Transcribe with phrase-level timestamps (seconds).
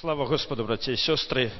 [0.00, 1.50] Слава Господу, братья и сестры.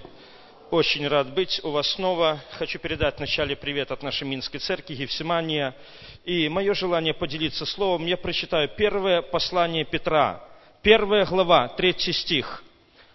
[0.71, 2.41] Очень рад быть у вас снова.
[2.53, 5.75] Хочу передать вначале привет от нашей Минской церкви, Евсимания.
[6.25, 8.07] И мое желание поделиться словом.
[8.07, 10.41] Я прочитаю первое послание Петра,
[10.83, 12.63] первая глава, третий стих.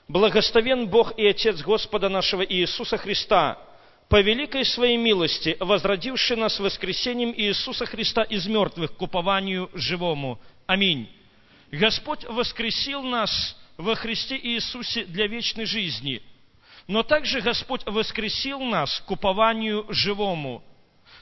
[0.09, 3.57] «Благословен Бог и Отец Господа нашего Иисуса Христа,
[4.09, 10.37] по великой своей милости, возродивший нас воскресением Иисуса Христа из мертвых к упованию живому.
[10.65, 11.09] Аминь.
[11.71, 16.21] Господь воскресил нас во Христе Иисусе для вечной жизни.
[16.87, 20.63] Но также Господь воскресил нас к упованию живому.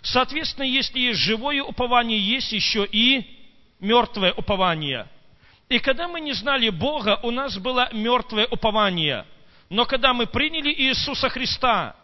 [0.02, 3.25] Соответственно, если есть живое упование, есть еще и
[3.80, 5.08] мертвое упование.
[5.70, 9.25] И когда мы не знали Бога, у нас было мертвое упование.
[9.70, 11.95] Но когда мы приняли Иисуса Христа,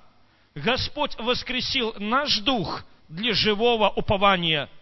[0.56, 4.70] Господь воскресил наш дух для живого упования–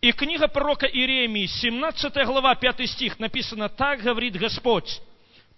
[0.00, 5.00] и книга пророка Иеремии, 17 глава, 5 стих, написано, так говорит Господь.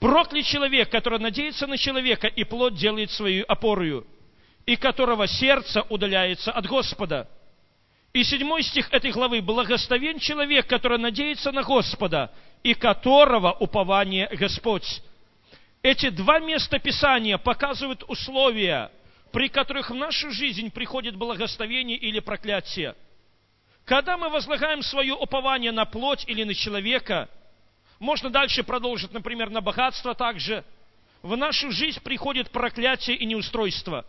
[0.00, 4.04] Проклят человек, который надеется на человека и плод делает свою опорою,
[4.66, 7.28] и которого сердце удаляется от Господа.
[8.12, 9.40] И седьмой стих этой главы.
[9.40, 12.32] Благословен человек, который надеется на Господа,
[12.64, 15.02] и которого упование Господь.
[15.82, 18.90] Эти два места Писания показывают условия,
[19.32, 22.96] при которых в нашу жизнь приходит благословение или проклятие–
[23.84, 27.28] когда мы возлагаем свое упование на плоть или на человека,
[27.98, 30.64] можно дальше продолжить, например, на богатство также,
[31.22, 34.06] в нашу жизнь приходит проклятие и неустройство.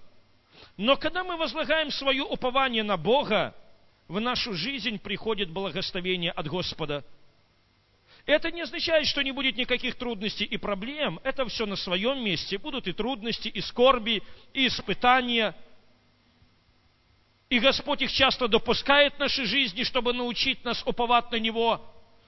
[0.77, 3.55] Но когда мы возлагаем свое упование на Бога,
[4.07, 7.03] в нашу жизнь приходит благословение от Господа.
[8.25, 11.19] Это не означает, что не будет никаких трудностей и проблем.
[11.23, 12.57] Это все на своем месте.
[12.57, 14.21] Будут и трудности, и скорби,
[14.53, 15.55] и испытания–
[17.53, 21.85] и Господь их часто допускает в нашей жизни, чтобы научить нас уповать на Него.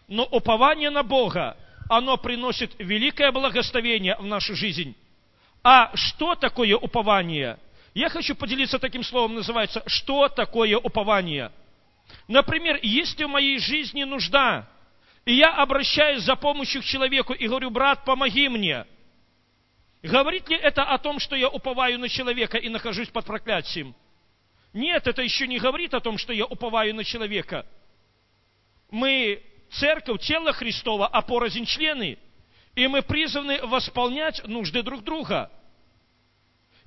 [0.07, 1.57] Но упование на Бога,
[1.89, 4.95] оно приносит великое благословение в нашу жизнь.
[5.63, 7.57] А что такое упование?
[7.95, 11.51] Я хочу поделиться таким словом, называется «Что такое упование?»
[12.27, 14.69] Например, если в моей жизни нужда,
[15.25, 18.85] и я обращаюсь за помощью к человеку и говорю, брат, помоги мне.
[20.03, 23.95] Говорит ли это о том, что я уповаю на человека и нахожусь под проклятием?
[24.75, 27.65] Нет, это еще не говорит о том, что я уповаю на человека.
[28.91, 29.41] Мы
[29.71, 32.17] церковь, тело Христова, а порознь члены.
[32.75, 35.49] И мы призваны восполнять нужды друг друга.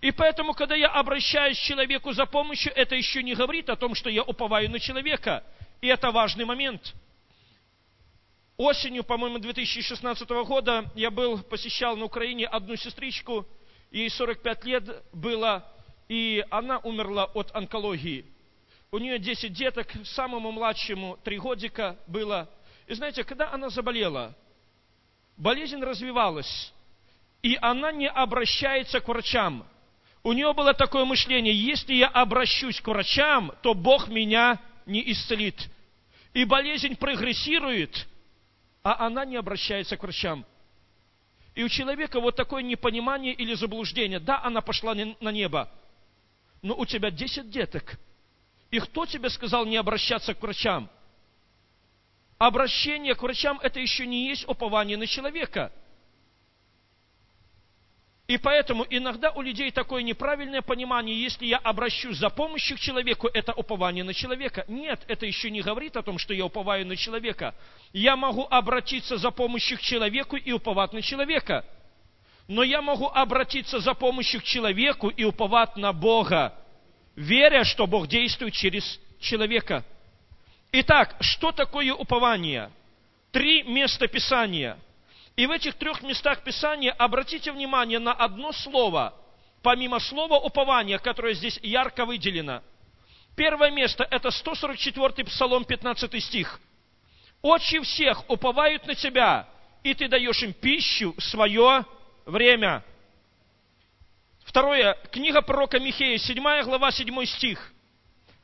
[0.02, 3.94] И поэтому, когда я обращаюсь к человеку за помощью, это еще не говорит о том,
[3.94, 5.42] что я уповаю на человека.
[5.80, 6.92] И это важный момент.
[8.58, 13.46] Осенью, по-моему, 2016 года я был, посещал на Украине одну сестричку,
[13.90, 14.84] ей 45 лет
[15.14, 15.66] было,
[16.08, 18.24] и она умерла от онкологии.
[18.90, 22.48] У нее 10 деток, самому младшему 3 годика было.
[22.86, 24.34] И знаете, когда она заболела,
[25.36, 26.72] болезнь развивалась,
[27.42, 29.66] и она не обращается к врачам.
[30.22, 35.68] У нее было такое мышление, если я обращусь к врачам, то Бог меня не исцелит.
[36.32, 38.06] И болезнь прогрессирует,
[38.82, 40.44] а она не обращается к врачам.
[41.54, 44.18] И у человека вот такое непонимание или заблуждение.
[44.20, 45.70] Да, она пошла на небо,
[46.62, 47.98] но у тебя 10 деток.
[48.70, 50.90] И кто тебе сказал не обращаться к врачам?
[52.38, 55.72] Обращение к врачам– это еще не есть упование на человека.
[58.28, 63.26] И поэтому иногда у людей такое неправильное понимание, если я обращусь за помощью к человеку,
[63.26, 64.66] это упование на человека.
[64.68, 67.54] Нет, это еще не говорит о том, что я уповаю на человека.
[67.94, 71.64] Я могу обратиться за помощью к человеку и уповать на человека–
[72.48, 76.54] но я могу обратиться за помощью к человеку и уповать на Бога,
[77.14, 79.84] веря, что Бог действует через человека.
[80.72, 82.70] Итак, что такое упование?
[83.32, 84.78] Три места Писания.
[85.36, 89.14] И в этих трех местах Писания обратите внимание на одно слово,
[89.62, 92.62] помимо слова упования, которое здесь ярко выделено.
[93.36, 96.58] Первое место– это 144-й Псалом, 15 стих.
[97.42, 99.46] «Очи всех уповают на Тебя,
[99.84, 101.84] и Ты даешь им пищу свое
[102.28, 102.84] время.
[104.44, 107.72] Второе, книга пророка Михея, 7 глава, 7 стих.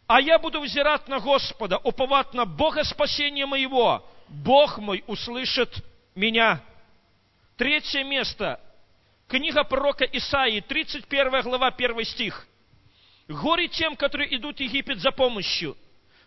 [0.07, 4.07] «А я буду взирать на Господа, уповать на Бога спасения моего.
[4.29, 5.83] Бог мой услышит
[6.15, 6.61] меня».
[7.57, 8.61] Третье место.
[9.29, 12.47] Книга пророка Исаии, 31 глава, 1 стих.
[13.29, 15.77] «Горе тем, которые идут в Египет за помощью,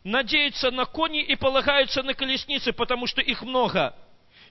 [0.03, 3.94] надеются на кони и полагаются на колесницы, потому что их много,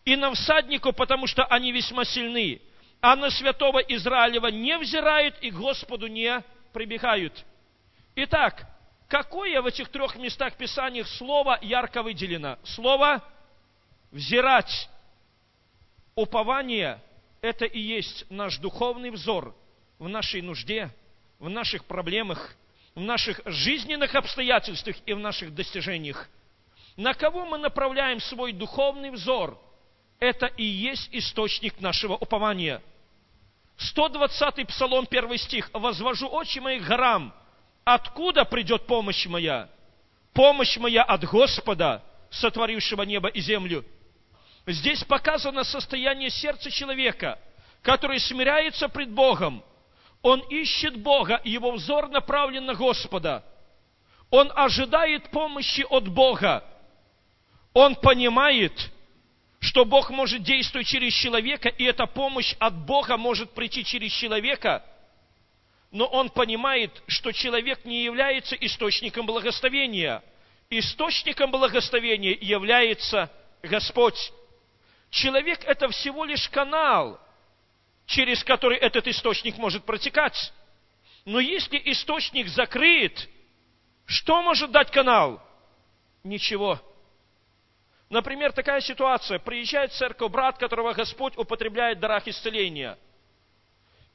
[0.05, 2.61] и на всаднику, потому что они весьма сильны
[3.01, 7.45] а на святого Израилева не взирают и Господу не прибегают.
[8.17, 8.67] Итак,
[9.09, 12.59] какое в этих трех местах Писания слово ярко выделено?
[12.65, 13.23] Слово
[14.11, 14.89] «взирать».
[16.15, 16.99] Упование–
[17.43, 19.55] это и есть наш духовный взор
[19.99, 20.91] в нашей нужде,
[21.39, 22.57] в наших проблемах,
[22.95, 26.29] в наших жизненных обстоятельствах и в наших достижениях.
[26.97, 29.61] На кого мы направляем свой духовный взор,
[30.19, 32.83] это и есть источник нашего упования.
[33.79, 35.71] 120-й Псалом, 1 стих.
[35.73, 37.35] «Возвожу очи мои к горам.
[37.85, 39.69] Откуда придет помощь моя?
[40.33, 43.85] Помощь моя от Господа, сотворившего небо и землю».
[44.67, 47.39] Здесь показано состояние сердца человека,
[47.83, 49.63] который смиряется пред Богом.
[50.23, 53.45] Он ищет Бога, и его взор направлен на Господа.
[54.31, 56.65] Он ожидает помощи от Бога.
[57.75, 58.73] Он понимает,
[59.61, 64.85] что Бог может действовать через человека, и эта помощь от Бога может прийти через человека,
[65.91, 70.23] но он понимает, что человек не является источником благословения.
[70.69, 73.31] Источником благословения является
[73.63, 74.33] Господь.
[75.11, 77.21] Человек– это всего лишь канал,
[78.07, 80.53] через который этот источник может протекать.
[81.25, 83.29] Но если источник закрыт,
[84.05, 85.43] что может дать канал?
[86.23, 86.81] Ничего.
[88.09, 89.39] Например, такая ситуация.
[89.39, 92.97] Приезжает в церковь брат, которого Господь употребляет в дарах исцеления.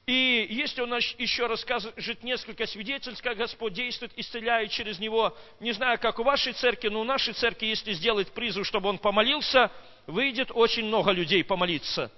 [0.08, 6.00] И если он еще расскажет несколько свидетельств, как Господь действует, исцеляет через него, не знаю,
[6.00, 9.72] как у вашей церкви, но у нашей церкви, если сделать призыв, чтобы он помолился,
[10.08, 12.12] выйдет очень много людей помолиться.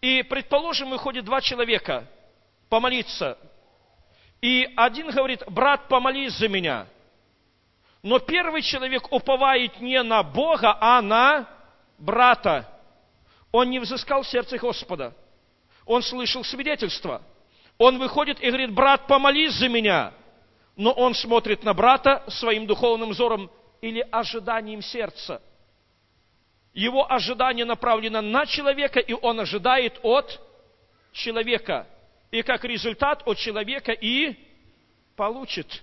[0.00, 2.08] И, предположим, выходит два человека
[2.68, 3.38] помолиться.
[4.40, 6.88] И один говорит, брат, помолись за меня–
[8.02, 11.48] но первый человек уповает не на Бога, а на
[11.98, 12.68] брата.
[13.52, 15.14] Он не взыскал сердце Господа.
[15.86, 17.22] Он слышал свидетельство.
[17.78, 20.12] Он выходит и говорит, брат, помолись за меня.
[20.76, 23.50] Но он смотрит на брата своим духовным взором
[23.80, 25.40] или ожиданием сердца.
[26.72, 30.40] Его ожидание направлено на человека, и он ожидает от
[31.12, 31.86] человека.
[32.30, 34.34] И как результат от человека и
[35.14, 35.82] получит.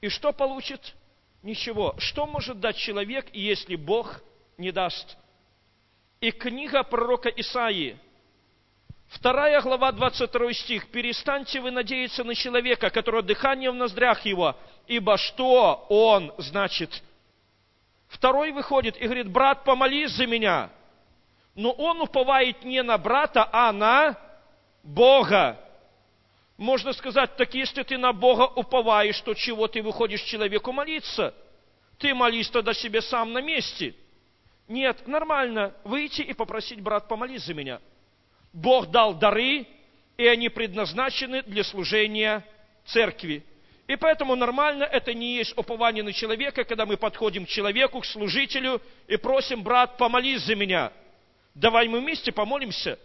[0.00, 0.94] И что получит?
[1.42, 1.94] Ничего.
[1.98, 4.20] Что может дать человек, если Бог
[4.58, 5.16] не даст?
[6.20, 7.98] И книга пророка Исаии,
[9.08, 10.88] вторая глава, 22 стих.
[10.88, 14.56] «Перестаньте вы надеяться на человека, которого дыхание в ноздрях его,
[14.86, 17.02] ибо что он значит?»
[18.10, 20.70] Второй выходит и говорит, брат, помолись за меня.
[21.54, 24.16] Но он уповает не на брата, а на
[24.82, 25.56] Бога.
[26.60, 31.34] Можно сказать, так если ты на Бога уповаешь, то чего ты выходишь человеку молиться?
[31.96, 33.94] Ты молись тогда себе сам на месте.
[34.68, 37.80] Нет, нормально выйти и попросить, брат, помолись за меня.
[38.52, 39.66] Бог дал дары,
[40.18, 42.44] и они предназначены для служения
[42.84, 43.42] церкви.
[43.86, 48.04] И поэтому нормально это не есть упование на человека, когда мы подходим к человеку, к
[48.04, 50.92] служителю и просим, брат, помолись за меня.
[51.54, 52.98] Давай мы вместе помолимся.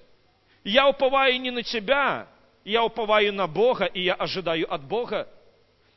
[0.66, 2.28] Я уповаю не на тебя,
[2.66, 5.30] я уповаю на Бога, и я ожидаю от Бога.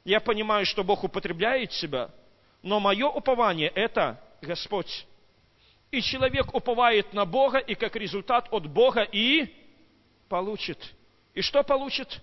[0.04, 2.10] Я понимаю, что Бог употребляет себя,
[2.62, 5.06] но мое упование– это Господь.
[5.90, 9.46] И человек уповает на Бога, и как результат от Бога и
[10.28, 10.78] получит.
[11.32, 12.20] И что получит?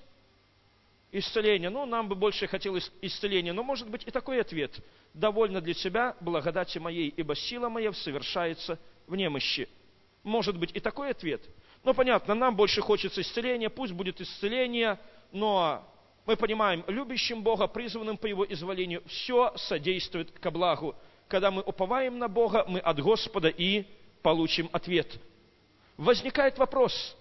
[1.12, 1.72] Исцеление.
[1.72, 4.72] Ну, нам бы больше хотелось исцеления, но может быть и такой ответ.
[5.14, 8.78] Довольно для себя благодати моей, ибо сила моя совершается
[9.08, 9.68] в немощи.
[10.24, 11.42] Может быть и такой ответ–
[11.86, 14.98] ну, понятно, нам больше хочется исцеления, пусть будет исцеление,
[15.32, 15.84] но
[16.26, 20.96] мы понимаем, любящим Бога, призванным по Его изволению, все содействует ко благу.
[21.28, 23.86] Когда мы уповаем на Бога, мы от Господа и
[24.24, 25.08] получим ответ.
[25.96, 27.16] Возникает вопрос,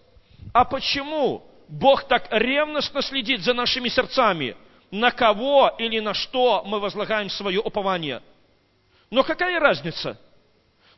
[0.54, 4.56] а почему Бог так ревностно следит за нашими сердцами?
[4.90, 8.22] На кого или на что мы возлагаем свое упование?
[9.10, 10.18] Но какая разница?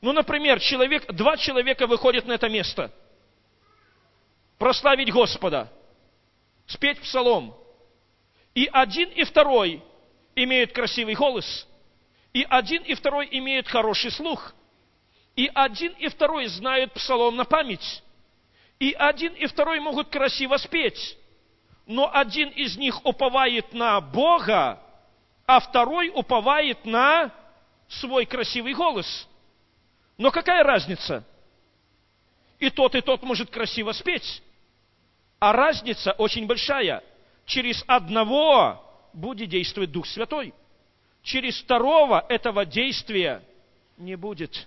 [0.00, 2.92] Ну, например, человек, два человека выходят на это место–
[4.58, 5.72] прославить Господа,
[6.66, 7.54] спеть псалом.
[8.54, 9.82] И один и второй
[10.34, 11.66] имеют красивый голос,
[12.32, 14.54] и один и второй имеют хороший слух,
[15.34, 18.02] и один и второй знают псалом на память,
[18.78, 21.18] и один и второй могут красиво спеть,
[21.86, 24.80] но один из них уповает на Бога,
[25.46, 27.30] а второй уповает на
[27.88, 29.28] свой красивый голос.
[30.18, 31.24] Но какая разница?
[32.58, 34.42] И тот, и тот может красиво спеть.
[35.38, 37.02] А разница очень большая.
[37.44, 38.82] Через одного
[39.12, 40.54] будет действовать Дух Святой.
[41.22, 43.42] Через второго этого действия
[43.96, 44.66] не будет.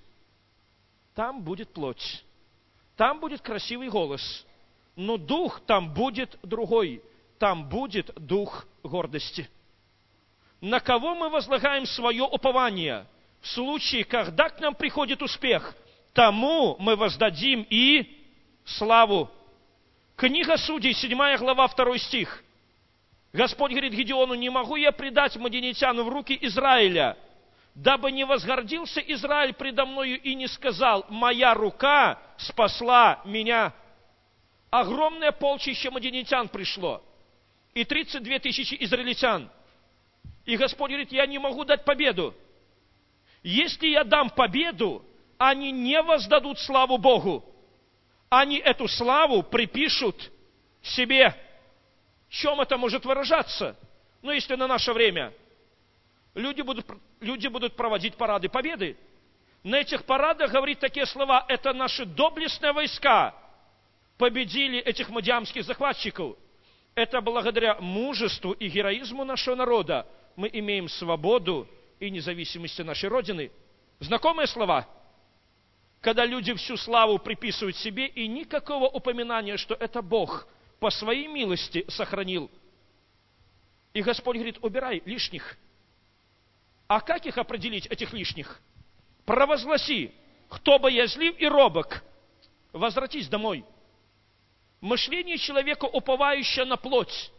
[1.15, 2.23] Там будет плоть.
[2.95, 4.45] Там будет красивый голос.
[4.95, 7.01] Но дух там будет другой.
[7.37, 9.49] Там будет дух гордости.
[10.59, 13.05] На кого мы возлагаем свое упование?
[13.39, 15.73] В случае, когда к нам приходит успех,
[16.19, 18.05] тому мы воздадим и
[18.65, 19.31] славу.
[20.17, 22.43] Книга Судей, 7 глава, 2 стих.
[23.31, 27.17] Господь говорит Гедеону, не могу я предать мадинитян в руки Израиля,
[27.73, 33.73] дабы не возгордился Израиль предо мною и не сказал, моя рука спасла меня.
[34.71, 37.01] Огромное полчище мадинитян пришло,
[37.73, 39.49] и 32 тысячи израильтян.
[40.43, 42.35] И Господь говорит, я не могу дать победу.
[43.41, 45.05] Если я дам победу,
[45.39, 47.43] они не воздадут славу Богу.
[48.29, 50.31] Они эту славу припишут
[50.83, 51.33] себе.
[52.27, 53.75] В чем это может выражаться?
[54.21, 55.33] Ну, если на наше время
[56.35, 56.85] люди будут,
[57.21, 58.97] люди будут проводить парады победы,
[59.63, 63.33] на этих парадах говорит такие слова, это наши доблестные войска
[64.17, 66.35] победили этих мадиамских захватчиков.
[66.95, 70.05] Это благодаря мужеству и героизму нашего народа
[70.35, 71.67] мы имеем свободу
[71.99, 73.51] и независимость нашей Родины.
[73.99, 74.87] Знакомые слова?
[76.01, 80.47] Когда люди всю славу приписывают себе, и никакого упоминания, что это Бог
[80.79, 82.49] по своей милости сохранил.
[83.93, 85.57] И Господь говорит, убирай лишних.
[86.87, 88.61] А как их определить, этих лишних?
[89.25, 90.11] Провозгласи,
[90.47, 92.03] кто боязлив и робок,
[92.71, 93.65] возвратись домой.
[94.79, 97.31] Мышление человека, уповающее на плоть,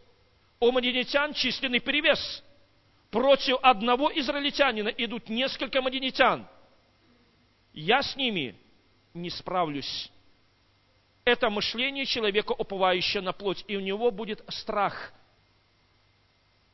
[0.61, 2.45] у мадинитян численный перевес.
[3.11, 6.47] Против одного израильтянина идут несколько мадинитян.
[7.73, 8.57] Я с ними
[9.15, 10.11] не справлюсь.
[11.25, 15.13] Это мышление человека, уповающее на плоть, и у него будет страх.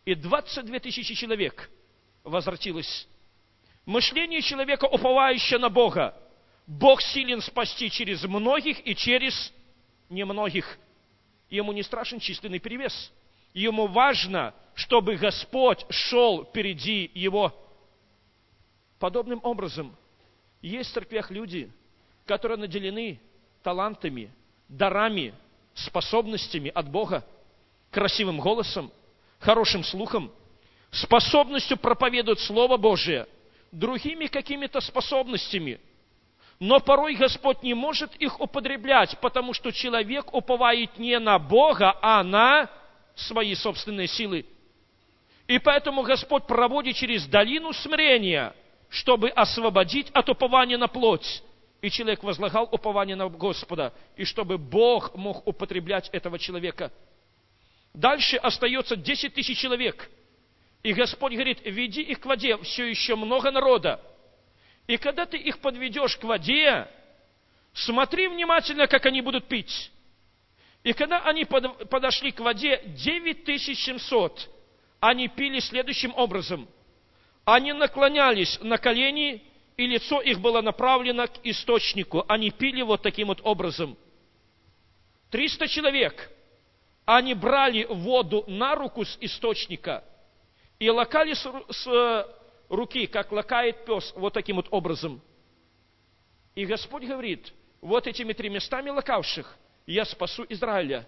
[0.05, 1.71] И 22 тысячи человек
[2.23, 3.09] возвратилось.
[3.85, 6.17] Мышление человека, уповающее на Бога.
[6.67, 9.53] Бог силен спасти через многих и через
[10.09, 10.79] немногих.
[11.51, 13.13] Ему не страшен численный перевес.
[13.53, 17.55] Ему важно, чтобы Господь шел впереди его.
[18.99, 19.97] Подобным образом,
[20.63, 21.71] есть в церквях люди,
[22.27, 23.21] которые наделены
[23.63, 24.31] талантами,
[24.69, 25.35] дарами,
[25.75, 27.25] способностями от Бога,
[27.91, 28.91] красивым голосом,
[29.39, 30.33] хорошим слухом,
[30.91, 33.27] способностью проповедовать Слово Божие,
[33.73, 35.81] другими какими-то способностями.
[36.59, 42.23] Но порой Господь не может их употреблять, потому что человек уповает не на Бога, а
[42.25, 42.71] на
[43.15, 44.47] свои собственные силы.
[45.47, 48.55] И поэтому Господь проводит через долину смирения,
[48.89, 51.43] чтобы освободить от упования на плоть.
[51.83, 56.91] И человек возлагал упование на Господа, и чтобы Бог мог употреблять этого человека.
[57.93, 60.11] Дальше остается 10 тысяч человек.
[60.83, 64.01] И Господь говорит, веди их к воде, все еще много народа.
[64.87, 66.89] И когда ты их подведешь к воде,
[67.73, 69.91] смотри внимательно, как они будут пить.
[70.85, 74.49] И когда они подошли к воде, 9700,
[75.01, 76.69] они пили следующим образом.
[77.47, 79.43] Они наклонялись на колени,
[79.79, 82.23] и лицо их было направлено к источнику.
[82.29, 83.97] Они пили вот таким вот образом.
[85.31, 86.31] 300 человек,
[87.07, 90.05] они брали воду на руку с источника
[90.79, 92.27] и лакали с, с э,
[92.69, 95.23] руки, как лакает пес, вот таким вот образом.
[96.55, 101.07] И Господь говорит, вот этими тремястами лакавших– я спасу Израиля.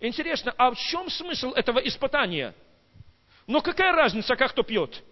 [0.00, 2.54] Интересно, а в чем смысл этого испытания?
[3.46, 5.02] Но какая разница, как кто пьет?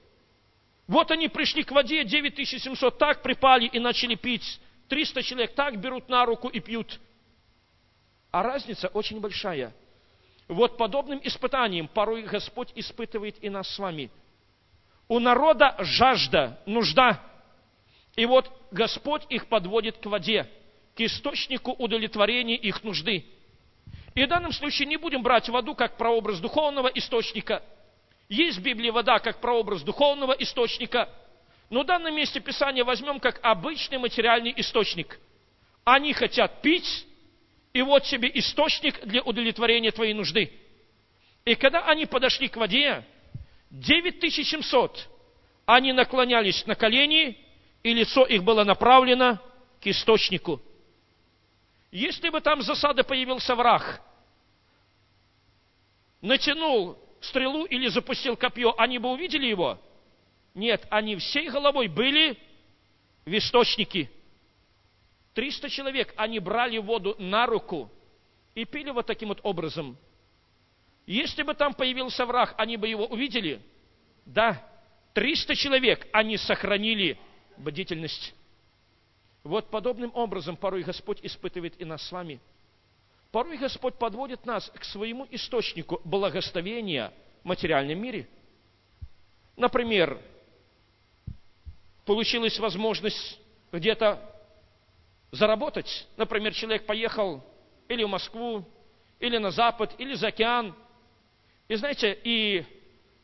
[0.88, 4.58] Вот они пришли к воде, 9700 так припали и начали пить.
[4.88, 6.98] 300 человек так берут на руку и пьют.
[8.30, 9.74] А разница очень большая.
[10.48, 14.10] Вот подобным испытанием порой Господь испытывает и нас с вами.
[15.08, 17.22] У народа жажда, нужда.
[18.16, 20.50] И вот Господь их подводит к воде
[20.96, 23.24] к источнику удовлетворения их нужды.
[24.14, 27.62] И в данном случае не будем брать воду как прообраз духовного источника.
[28.28, 31.08] Есть в Библии вода как прообраз духовного источника,
[31.70, 35.18] но в данном месте Писания возьмем как обычный материальный источник.
[35.84, 37.06] Они хотят пить,
[37.72, 40.52] и вот себе источник для удовлетворения твоей нужды.
[41.44, 43.04] И когда они подошли к воде,
[43.70, 45.08] 9700,
[45.64, 47.38] они наклонялись на колени,
[47.82, 49.38] и лицо их было направлено
[49.80, 50.60] к источнику.
[51.90, 54.02] Если бы там засады появился враг,
[56.20, 59.78] натянул стрелу или запустил копье, они бы увидели его?
[60.54, 62.38] Нет, они всей головой были
[63.24, 64.10] в источнике.
[65.34, 67.90] Триста человек, они брали воду на руку
[68.54, 69.96] и пили вот таким вот образом.
[71.06, 73.62] Если бы там появился враг, они бы его увидели?
[74.26, 74.62] Да,
[75.14, 77.18] триста человек, они сохранили
[77.56, 78.34] бдительность.
[79.44, 82.40] Вот подобным образом порой Господь испытывает и нас с вами.
[83.30, 88.26] Порой Господь подводит нас к своему источнику благословения в материальном мире.
[89.56, 90.18] Например,
[92.06, 93.38] получилась возможность
[93.70, 94.18] где-то
[95.30, 96.06] заработать.
[96.16, 97.44] Например, человек поехал
[97.88, 98.64] или в Москву,
[99.20, 100.74] или на Запад, или за океан.
[101.68, 102.64] И знаете, и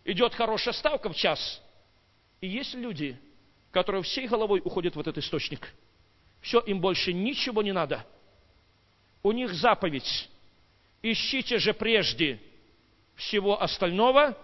[0.04, 1.62] идет хорошая ставка в час.
[2.42, 3.18] И есть люди,
[3.70, 5.72] которые всей головой уходят в этот источник.
[6.42, 8.04] Все, им больше ничего не надо.
[9.24, 10.28] У них заповедь.
[11.02, 12.38] Ищите же прежде
[13.16, 14.36] всего остального,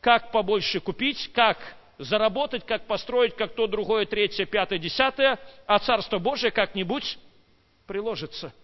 [0.00, 1.58] как побольше купить, как
[1.98, 7.18] заработать, как построить, как то, другое, третье, пятое, десятое, а Царство Божие как-нибудь
[7.86, 8.54] приложится.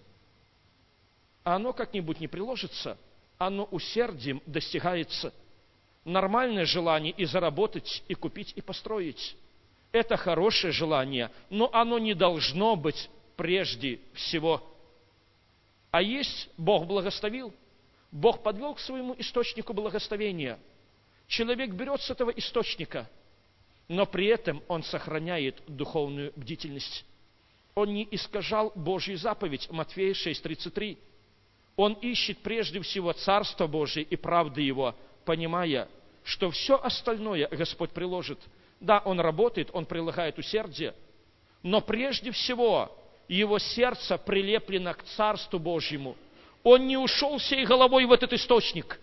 [1.43, 2.97] А оно как-нибудь не приложится,
[3.37, 5.35] оно усердием достигается.
[6.05, 9.37] Нормальное желание и заработать, и купить, и построить.
[9.91, 14.63] Это хорошее желание, но оно не должно быть прежде всего.
[15.97, 17.55] А есть Бог благословил,
[18.13, 20.59] Бог подвел к своему источнику благословения.
[21.27, 23.09] Человек берет с этого источника–
[23.89, 27.05] но при этом он сохраняет духовную бдительность.
[27.75, 30.99] Он не искажал Божью заповедь, Матфея 6,33.
[31.77, 35.89] Он ищет прежде всего Царство Божие и правды Его, понимая,
[36.25, 38.39] что все остальное Господь приложит.
[38.81, 40.95] Да, он работает, он прилагает усердие,
[41.63, 42.91] но прежде всего
[43.29, 46.17] его сердце прилеплено к Царству Божьему.
[46.63, 49.01] Он не ушел всей головой в этот источник.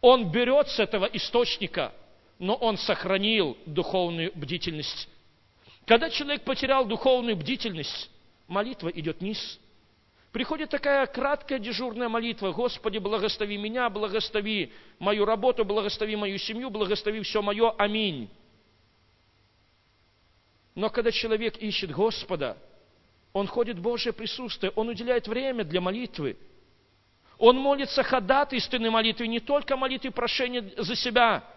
[0.00, 1.92] Он берет с этого источника–
[2.42, 5.08] но он сохранил духовную бдительность.
[5.86, 8.10] Когда человек потерял духовную бдительность,
[8.48, 9.60] молитва идет вниз.
[10.32, 12.50] Приходит такая краткая дежурная молитва.
[12.50, 17.70] Господи, благослови меня, благослови мою работу, благослови мою семью, благослови все мое.
[17.78, 18.28] Аминь.
[20.74, 22.56] Но когда человек ищет Господа,
[23.32, 26.36] он ходит в Божье присутствие, он уделяет время для молитвы.
[27.38, 31.44] Он молится ходатайственной молитвой, не только молитвой прошения за себя–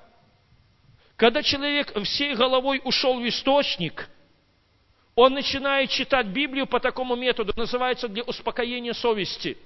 [1.16, 4.10] когда человек всей головой ушел в источник,
[5.16, 9.58] он начинает читать Библию по такому методу, называется для успокоения совести.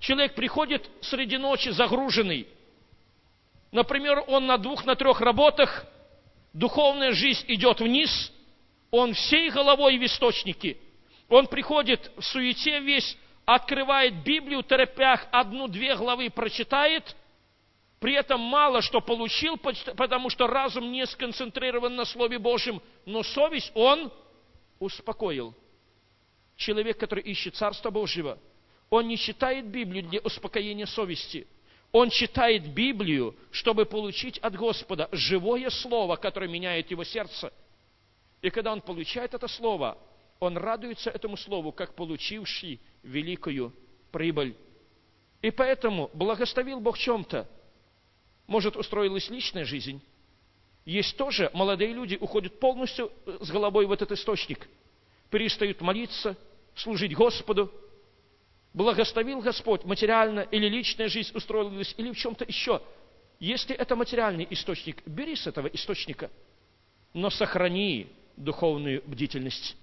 [0.00, 2.48] Человек приходит среди ночи загруженный.
[3.72, 5.84] Например, он на двух, на трех работах,
[6.54, 8.32] духовная жизнь идет вниз,
[8.90, 10.78] он всей головой в источнике.
[11.28, 17.16] Он приходит в суете весь, открывает Библию, торопях одну-две главы прочитает–
[18.04, 23.72] при этом мало что получил, потому что разум не сконцентрирован на Слове Божьем, но совесть
[23.74, 24.12] он
[24.78, 25.54] успокоил.
[26.54, 28.38] Человек, который ищет Царство Божьего,
[28.90, 31.46] он не читает Библию для успокоения совести.
[31.92, 37.54] Он читает Библию, чтобы получить от Господа живое Слово, которое меняет его сердце.
[38.42, 39.96] И когда он получает это Слово,
[40.40, 43.72] он радуется этому Слову, как получивший великую
[44.12, 44.56] прибыль.
[45.42, 47.48] И поэтому благословил Бог чем-то–
[48.46, 50.02] может, устроилась личная жизнь.
[50.84, 54.68] Есть тоже молодые люди, уходят полностью э, с головой в этот источник.
[55.30, 56.36] Перестают молиться,
[56.74, 57.72] служить Господу.
[58.74, 62.82] Благословил Господь материально или личная жизнь устроилась, или в чем-то еще.
[63.40, 66.30] Если это материальный источник, бери с этого источника,
[67.14, 69.76] но сохрани духовную бдительность.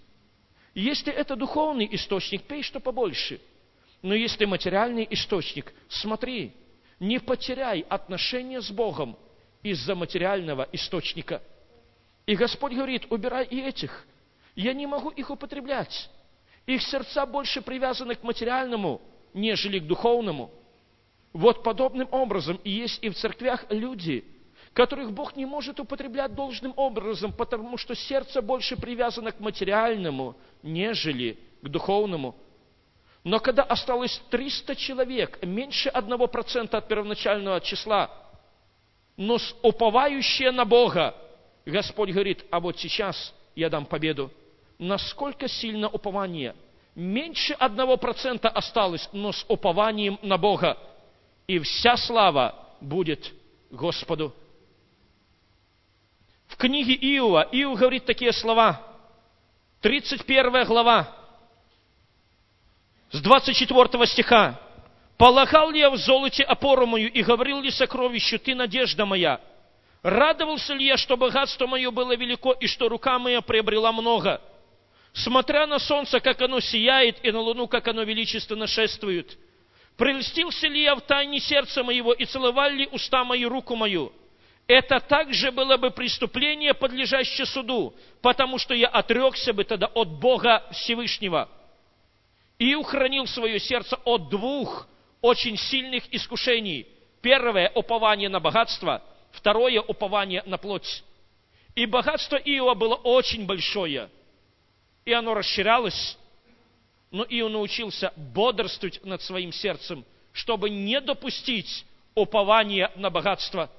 [0.74, 3.42] Если это духовный источник, пей что побольше.
[4.02, 6.54] Но если материальный источник, смотри,
[7.00, 9.18] не потеряй отношения с Богом
[9.64, 11.42] из-за материального источника.
[12.26, 14.06] И Господь говорит, убирай и этих.
[14.56, 16.10] Я не могу их употреблять.
[16.66, 19.02] Их сердца больше привязаны к материальному,
[19.34, 20.52] нежели к духовному.
[21.34, 24.26] Вот подобным образом и есть и в церквях люди,
[24.74, 31.38] которых Бог не может употреблять должным образом, потому что сердце больше привязано к материальному, нежели
[31.62, 32.36] к духовному.
[33.24, 38.10] Но когда осталось 300 человек, меньше 1% от первоначального числа,
[39.18, 41.16] но с уповающие на Бога,
[41.66, 44.32] Господь говорит, а вот сейчас я дам победу.
[44.80, 46.56] Насколько сильно упование?
[46.96, 50.78] Меньше 1% осталось, но с упованием на Бога.
[51.46, 53.32] И вся слава будет
[53.70, 54.34] Господу.
[56.52, 58.82] В книге Иова, Иов говорит такие слова,
[59.82, 61.08] 31 глава,
[63.12, 64.60] с 24 стиха.
[65.18, 69.40] «Полагал ли я в золоте опору мою и говорил ли сокровищу, ты надежда моя?
[70.02, 74.42] Радовался ли я, что богатство мое было велико и что рука моя приобрела много?
[75.14, 79.38] Смотря на солнце, как оно сияет, и на луну, как оно величественно шествует.
[79.96, 84.12] Прельстился ли я в тайне сердца моего и целовал ли уста мои руку мою?
[84.72, 90.64] Это также было бы преступление, подлежащее суду, потому что я отрекся бы тогда от Бога
[90.72, 91.50] Всевышнего»
[92.58, 94.88] и ухранил свое сердце от двух
[95.20, 96.88] очень сильных искушений.
[97.22, 101.04] Первое– упование на богатство, второе– упование на плоть.
[101.76, 104.10] И богатство Иова было очень большое,
[105.04, 106.18] и оно расширялось.
[107.10, 113.70] но Иов научился бодрствовать над своим сердцем, чтобы не допустить упования на богатство.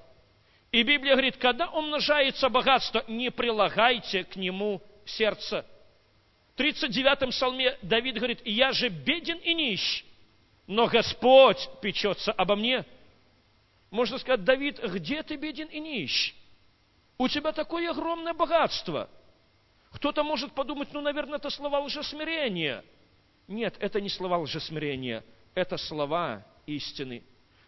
[0.72, 5.66] И Библия говорит, когда умножается богатство, не прилагайте к нему сердце.
[6.56, 10.04] В 39-м псалме Давид говорит, я же беден и нищ,
[10.66, 12.86] но Господь печется обо мне.
[13.90, 16.34] Можно сказать, Давид, где ты беден и нищ?
[17.18, 19.10] У тебя такое огромное богатство.
[19.92, 22.82] Кто-то может подумать, ну, наверное, это слова лжесмирения.
[23.46, 25.22] Нет, это не слова лжесмирения,
[25.54, 27.22] это слова истины.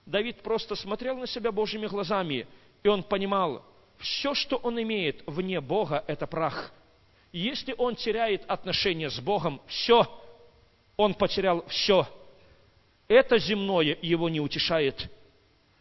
[0.06, 2.46] Давид просто смотрел на себя Божьими глазами,
[2.84, 3.64] и он понимал,
[3.98, 6.70] все, что он имеет вне Бога, это прах.
[7.32, 10.06] Если он теряет отношения с Богом, все,
[10.96, 12.06] он потерял все.
[13.08, 15.10] Это земное его не утешает.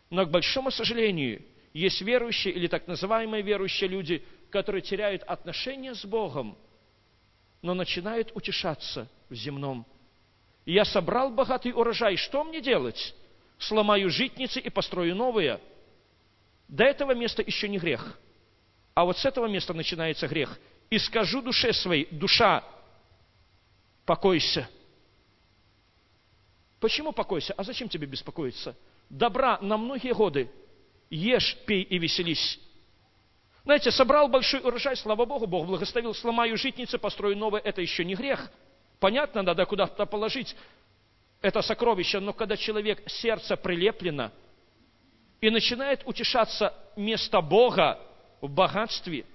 [0.10, 6.06] Но, к большому сожалению, есть верующие или так называемые верующие люди, которые теряют отношения с
[6.06, 6.58] Богом,
[7.62, 9.86] но начинают утешаться в земном.
[10.66, 13.13] я собрал богатый урожай, что мне делать?
[13.58, 15.60] Сломаю житницы и построю новые.
[16.67, 18.19] До этого места еще не грех.
[18.93, 20.60] А вот с этого места начинается грех.
[20.89, 22.63] И скажу душе своей, душа,
[24.06, 24.69] покойся.
[26.80, 27.54] Почему покойся?
[27.58, 28.76] А зачем тебе беспокоиться?
[29.10, 30.52] Добра на многие годы.
[31.10, 32.60] Ешь, пей и веселись.
[33.63, 38.13] Знаете, собрал большой урожай, слава Богу, Бог благословил, сломаю житницы, построю новое, это еще не
[38.13, 38.52] грех.
[38.99, 40.56] Понятно, надо куда-то положить
[41.43, 44.32] это сокровище, но когда человек, сердце прилеплено,
[45.44, 48.00] и начинает утешаться место Бога
[48.40, 49.26] в богатстве,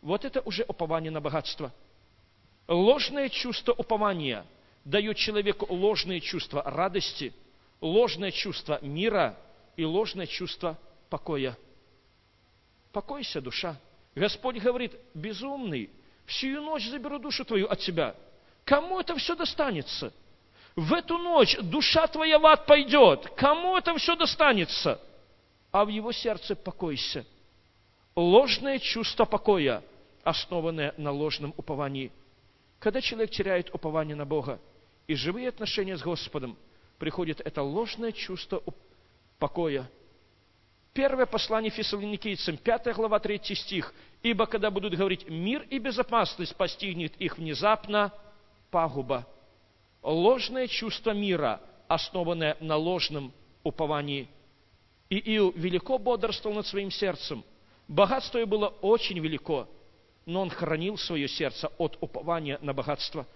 [0.00, 1.74] вот это уже упование на богатство.
[2.66, 4.46] Ложное чувство упования
[4.86, 7.34] дает человеку ложные чувства радости,
[7.82, 9.36] ложное чувство мира
[9.76, 10.78] и ложное чувство
[11.10, 11.54] покоя.
[12.90, 13.76] Покойся, душа.
[14.14, 15.90] Господь говорит, безумный,
[16.24, 18.14] всю ночь заберу душу твою от тебя.
[18.64, 20.14] Кому это все достанется?
[20.76, 23.28] В эту ночь душа твоя в ад пойдет.
[23.36, 24.98] Кому это все достанется?
[25.78, 27.24] А в его сердце покойся.
[28.16, 29.80] Ложное чувство покоя,
[30.24, 32.10] основанное на ложном уповании.
[32.80, 34.58] Когда человек теряет упование на Бога
[35.06, 36.56] и живые отношения с Господом,
[36.98, 38.60] приходит это ложное чувство
[39.38, 39.88] покоя,
[40.94, 43.94] Первое послание Фессалоникийцам, 5 глава, 3 стих.
[44.20, 48.12] «Ибо когда будут говорить мир и безопасность, постигнет их внезапно
[48.72, 49.28] пагуба».
[50.02, 54.28] Ложное чувство мира, основанное на ложном уповании.
[55.10, 57.44] И Иов велико бодрствовал над своим сердцем.
[57.86, 59.68] Богатство его было очень велико,
[60.26, 63.26] но он хранил свое сердце от упования на богатство.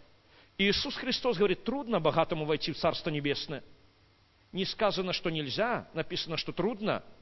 [0.59, 3.63] Иисус Христос говорит, трудно богатому войти в Царство Небесное.
[4.53, 7.03] Не сказано, что нельзя, написано, что трудно–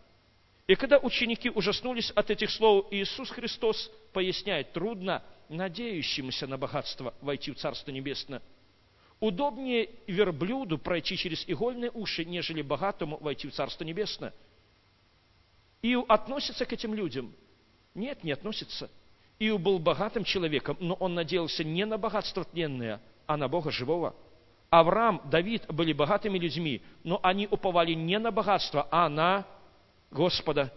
[0.70, 7.50] и когда ученики ужаснулись от этих слов, Иисус Христос поясняет, трудно надеющимся на богатство войти
[7.50, 8.40] в Царство Небесное.
[9.20, 14.32] Удобнее верблюду пройти через игольные уши, нежели богатому войти в Царство Небесное.
[15.82, 17.34] Иу относится к этим людям?
[17.94, 18.90] Нет, не относится.
[19.38, 24.14] Иу был богатым человеком, но он надеялся не на богатство тленное, а на Бога живого.
[24.70, 29.44] Авраам, Давид были богатыми людьми, но они уповали не на богатство, а на
[30.10, 30.72] Господа.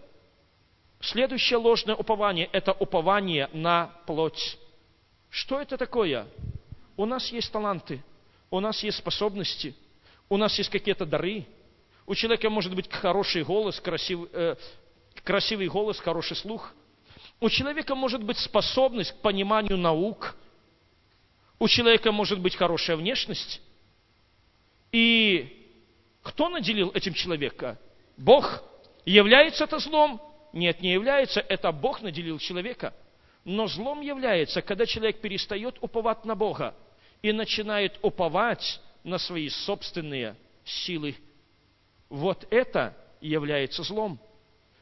[1.00, 4.58] Следующее ложное упование– это упование на плоть.
[5.30, 6.28] Что это такое?
[6.98, 8.02] У нас есть таланты,
[8.54, 9.74] у нас есть способности,
[10.30, 11.44] у нас есть какие-то дары.
[12.06, 14.56] У человека может быть хороший голос, красивый, э,
[15.24, 16.72] красивый голос, хороший слух.
[17.40, 20.36] У человека может быть способность к пониманию наук.
[21.58, 23.60] У человека может быть хорошая внешность.
[24.92, 25.68] И
[26.22, 27.80] кто наделил этим человека?
[28.18, 28.62] Бог.
[29.04, 30.22] Является это злом?
[30.54, 31.40] Нет, не является.
[31.40, 32.94] Это Бог наделил человека.
[33.46, 36.76] Но злом является, когда человек перестает уповать на Бога
[37.24, 41.16] и начинает уповать на свои собственные силы.
[42.10, 44.20] Вот это является злом.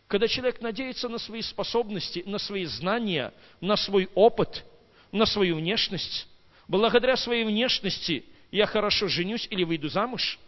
[0.07, 4.65] Когда человек надеется на свои способности, на свои знания, на свой опыт,
[5.11, 6.27] на свою внешность.
[6.67, 10.39] Благодаря своей внешности я хорошо женюсь или выйду замуж.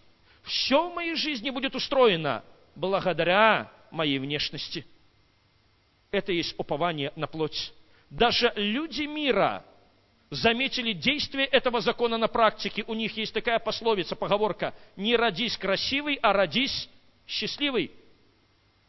[0.42, 2.44] Все в моей жизни будет устроено
[2.76, 4.86] благодаря моей внешности.
[6.12, 7.72] Это есть упование на плоть.
[8.10, 9.64] Даже люди мира
[10.36, 12.84] заметили действие этого закона на практике.
[12.88, 16.90] У них есть такая пословица, поговорка, не родись красивый, а родись
[17.28, 17.92] счастливый.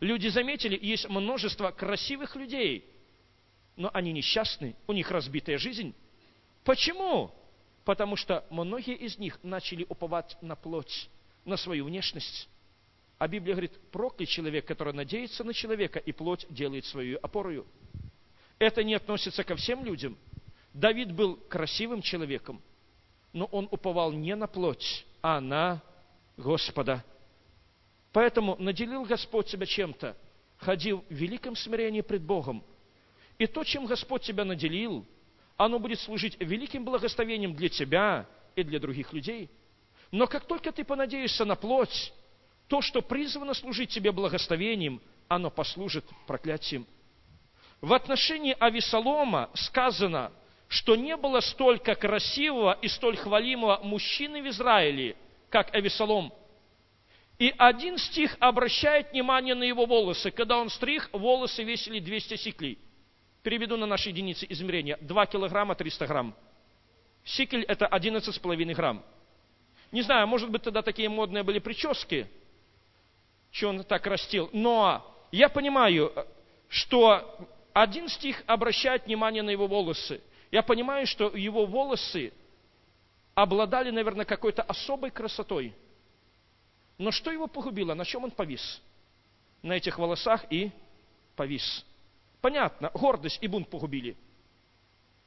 [0.01, 2.85] Люди заметили, есть множество красивых людей,
[3.77, 5.95] но они несчастны, у них разбитая жизнь.
[6.65, 7.35] Почему?
[7.85, 11.09] Потому что многие из них начали уповать на плоть,
[11.45, 12.49] на свою внешность.
[13.19, 17.67] А Библия говорит, проклят человек, который надеется на человека, и плоть делает свою опорою.
[18.59, 20.17] Это не относится ко всем людям.
[20.75, 22.61] Давид был красивым человеком.
[23.33, 25.83] но он уповал не на плоть, а на
[26.37, 27.05] Господа.
[28.13, 30.17] Поэтому наделил Господь тебя чем-то,
[30.57, 32.63] ходил в великом смирении пред Богом.
[33.37, 35.05] И то, чем Господь тебя наделил,
[35.57, 39.51] оно будет служить великим благословением для тебя и для других людей.
[40.13, 42.13] Но как только ты понадеешься на плоть,
[42.69, 46.87] то, что призвано служить тебе благословением, оно послужит проклятием.
[47.81, 50.31] В отношении Авесолома сказано,
[50.69, 55.17] что не было столько красивого и столь хвалимого мужчины в Израиле,
[55.51, 56.33] как Авесолом.
[57.39, 60.31] И один стих обращает внимание на его волосы.
[60.31, 62.79] Когда он стриг, волосы весили 200 сиклей.
[63.43, 64.97] Переведу на наши единицы измерения.
[65.01, 66.35] 2 килограмма 300 грамм.
[67.25, 69.03] Сикель– это 11,5 грамм.
[69.91, 72.27] Не знаю, может быть, тогда такие модные были прически,
[73.51, 74.51] что он так растил.
[74.53, 76.13] Но я понимаю,
[76.69, 77.37] что
[77.73, 80.21] один стих обращает внимание на его волосы.
[80.55, 82.33] Я понимаю, что его волосы
[83.35, 85.75] обладали, наверное, какой-то особой красотой.
[86.97, 87.93] Но что его погубило?
[87.95, 88.81] На чем он повис?
[89.63, 90.71] На этих волосах и
[91.35, 91.85] повис.
[92.41, 94.17] Понятно, гордость и бунт погубили.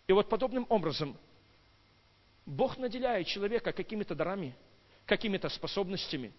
[0.07, 1.17] И вот подобным образом
[2.45, 4.55] Бог наделяет человека какими-то дарами,
[5.05, 6.31] какими-то способностями,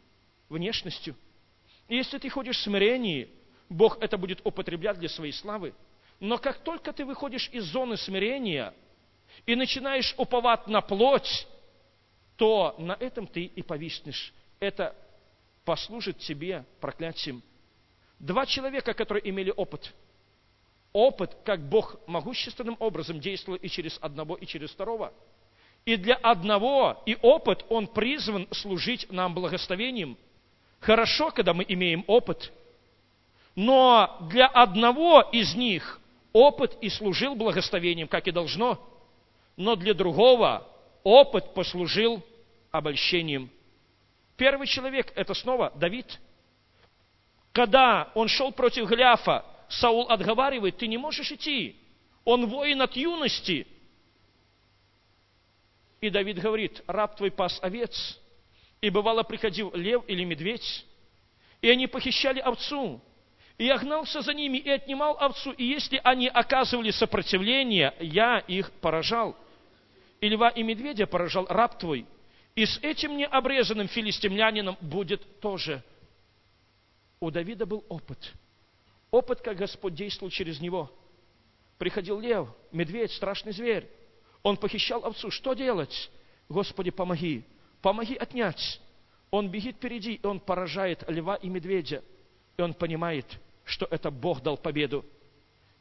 [0.48, 1.14] внешностью.
[1.88, 3.28] И если ты ходишь в смирении,
[3.68, 5.74] Бог это будет употреблять для своей славы–
[6.20, 8.74] но как только ты выходишь из зоны смирения
[9.46, 11.46] и начинаешь уповать на плоть,
[12.36, 14.32] то на этом ты и повиснешь.
[14.58, 14.94] Это
[15.64, 17.42] послужит тебе проклятием.
[18.18, 19.94] Два человека, которые имели опыт.
[20.92, 25.12] Опыт, как Бог могущественным образом действовал и через одного, и через второго.
[25.84, 30.18] И для одного и опыт, он призван служить нам благословением.
[30.80, 32.52] Хорошо, когда мы имеем опыт.
[33.54, 36.00] Но для одного из них
[36.32, 38.78] опыт и служил благословением, как и должно,
[39.56, 40.66] но для другого
[41.02, 42.22] опыт послужил
[42.70, 43.50] обольщением.
[44.36, 46.18] Первый человек– это снова Давид.
[47.52, 51.76] Когда он шел против Гляфа, Саул отговаривает, ты не можешь идти.
[52.24, 53.66] Он воин от юности.
[56.00, 58.18] И Давид говорит, раб твой пас овец.
[58.80, 60.86] И бывало приходил лев или медведь,
[61.60, 63.00] и они похищали овцу,
[63.58, 68.70] и я гнался за ними и отнимал овцу, и если они оказывали сопротивление, я их
[68.80, 69.36] поражал.
[70.20, 72.06] И льва и медведя поражал раб твой.
[72.54, 75.82] И с этим необрезанным филистимлянином будет тоже.
[77.20, 78.32] У Давида был опыт.
[79.10, 80.90] Опыт, как Господь действовал через него.
[81.78, 83.88] Приходил лев, медведь, страшный зверь.
[84.44, 85.30] Он похищал овцу.
[85.32, 86.10] Что делать?
[86.48, 87.44] Господи, помоги.
[87.82, 88.80] Помоги отнять.
[89.30, 92.04] Он бегит впереди, и он поражает льва и медведя.
[92.56, 93.26] И он понимает,
[93.68, 95.04] что это Бог дал победу.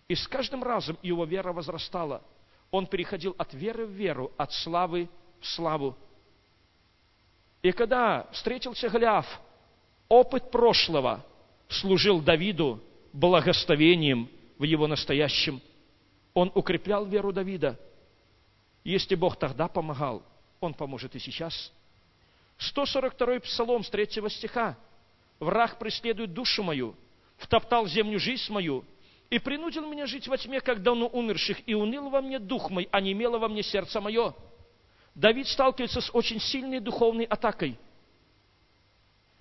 [0.07, 2.21] И с каждым разом его вера возрастала.
[2.69, 5.97] Он переходил от веры в веру, от славы в славу.
[7.61, 9.25] И когда встретился Голиаф,
[10.09, 11.25] опыт прошлого
[11.69, 12.81] служил Давиду
[13.13, 15.61] благословением в его настоящем.
[16.33, 17.79] Он укреплял веру Давида.
[18.83, 20.23] Если Бог тогда помогал,
[20.59, 21.71] Он поможет и сейчас.
[22.57, 24.77] 142 псалом с 3 стиха.
[25.39, 26.95] «Враг преследует душу мою,
[27.37, 28.83] втоптал землю жизнь мою,
[29.29, 32.87] и принудил меня жить во тьме, как давно умерших, и уныл во мне дух мой,
[32.91, 34.33] а не имело во мне сердце мое.
[35.15, 37.77] Давид сталкивается с очень сильной духовной атакой.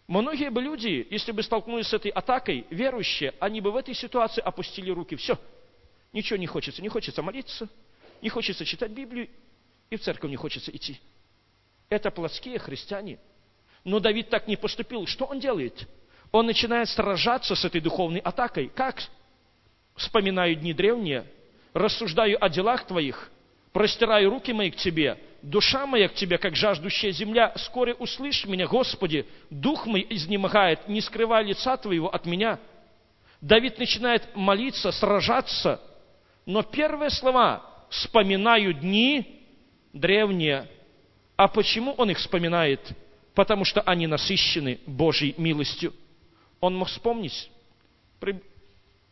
[0.07, 4.41] Многие бы люди, если бы столкнулись с этой атакой, верующие, они бы в этой ситуации
[4.41, 5.17] опустили руки.
[5.17, 5.39] Все,
[6.13, 6.81] ничего не хочется.
[6.81, 7.69] Не хочется молиться,
[8.23, 9.29] не хочется читать Библию,
[9.91, 11.01] и в церковь не хочется идти.
[11.89, 13.19] Это плотские христиане.
[13.85, 15.07] Но Давид так не поступил.
[15.07, 15.89] Что он делает?
[16.33, 18.71] Он начинает сражаться с этой духовной атакой.
[18.75, 19.03] Как?
[19.95, 21.25] Вспоминаю дни древние,
[21.73, 23.31] рассуждаю о делах твоих,
[23.73, 28.67] простираю руки мои к тебе, душа моя к тебе, как жаждущая земля, скоро услышь меня,
[28.67, 32.59] Господи, дух мой изнемогает, не скрывай лица твоего от меня.
[33.41, 35.81] Давид начинает молиться, сражаться,
[36.45, 39.45] но первые слова «вспоминаю дни
[39.93, 40.69] древние».
[41.37, 42.81] А почему он их вспоминает?
[43.35, 45.93] Потому что они насыщены Божьей милостью
[46.61, 47.51] он мог вспомнить,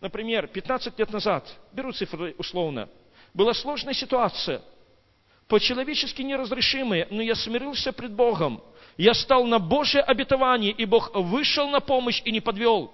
[0.01, 2.89] например, 15 лет назад, беру цифры условно,
[3.33, 4.63] была сложная ситуация,
[5.49, 8.63] по-человечески неразрешимая, но я смирился пред Богом.
[8.97, 12.93] Я стал на Божье обетование, и Бог вышел на помощь и не подвел.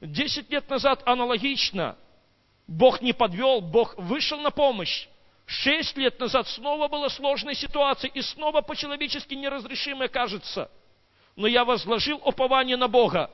[0.00, 1.96] Десять лет назад аналогично.
[2.66, 5.06] Бог не подвел, Бог вышел на помощь.
[5.46, 10.70] Шесть лет назад снова была сложная ситуация, и снова по-человечески неразрешимая кажется.
[11.36, 13.30] Но я возложил упование на Бога.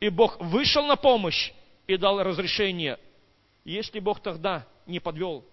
[0.00, 1.52] И Бог вышел на помощь
[1.86, 2.98] и дал разрешение.
[3.64, 5.44] Если Бог тогда не подвел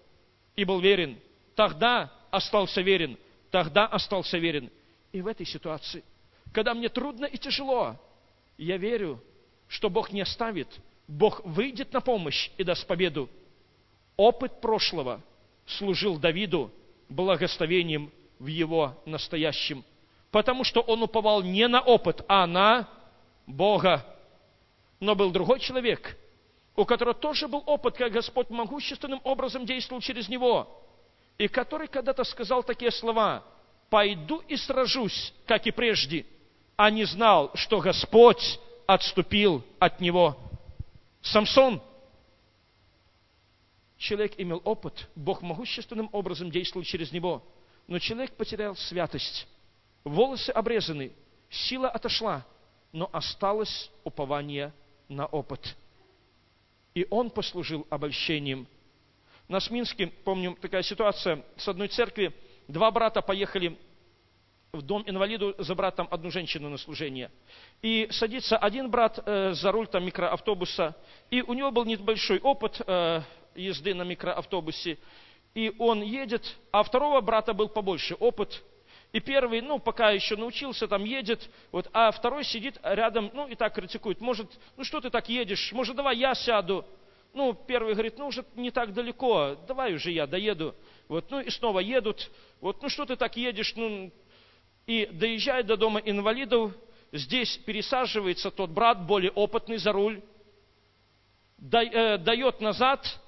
[0.56, 1.18] и был верен,
[1.54, 3.18] тогда остался верен,
[3.50, 4.70] тогда остался верен.
[5.12, 6.04] И в этой ситуации,
[6.52, 7.96] когда мне трудно и тяжело,
[8.58, 9.22] я верю,
[9.68, 10.68] что Бог не оставит,
[11.08, 13.28] Бог выйдет на помощь и даст победу.
[14.16, 15.20] Опыт прошлого
[15.66, 16.70] служил Давиду
[17.08, 19.84] благословением в его настоящем,
[20.30, 22.88] потому что он уповал не на опыт, а на
[23.46, 24.04] Бога.
[25.00, 26.16] Но был другой человек,
[26.76, 30.68] у которого тоже был опыт, как Господь могущественным образом действовал через него,
[31.38, 33.44] и который когда-то сказал такие слова,
[33.90, 36.26] «Пойду и сражусь, как и прежде»,
[36.76, 40.36] а не знал, что Господь отступил от него.
[41.22, 41.80] Самсон.
[43.96, 47.42] Человек имел опыт, Бог могущественным образом действовал через него,
[47.86, 49.46] но человек потерял святость.
[50.02, 51.12] Волосы обрезаны,
[51.48, 52.44] сила отошла,
[52.92, 54.72] но осталось упование
[55.08, 55.76] на опыт.
[56.94, 58.66] И он послужил обольщением.
[59.48, 62.32] На Сминске, помню, такая ситуация, с одной церкви
[62.68, 63.78] два брата поехали
[64.72, 67.30] в дом инвалиду забрать там одну женщину на служение.
[67.82, 70.96] И садится один брат э, за руль там микроавтобуса,
[71.30, 73.22] и у него был небольшой опыт э,
[73.54, 74.98] езды на микроавтобусе,
[75.54, 78.62] и он едет, а второго брата был побольше опыт,
[79.14, 83.54] и первый, ну, пока еще научился, там едет, вот, а второй сидит рядом, ну, и
[83.54, 84.20] так критикует.
[84.20, 85.70] Может, ну, что ты так едешь?
[85.70, 86.84] Может, давай я сяду?
[87.32, 90.74] Ну, первый говорит, ну, уже не так далеко, давай уже я доеду.
[91.06, 92.28] Вот, ну, и снова едут.
[92.60, 93.72] Вот, ну, что ты так едешь?
[93.76, 94.10] Ну,
[94.88, 96.72] и доезжает до дома инвалидов,
[97.12, 100.22] здесь пересаживается тот брат, более опытный за руль,
[101.70, 103.20] э, дает назад,